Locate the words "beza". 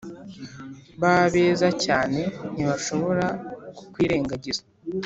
1.33-1.69